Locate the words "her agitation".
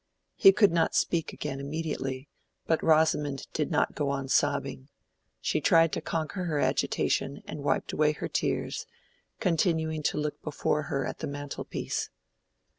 6.45-7.43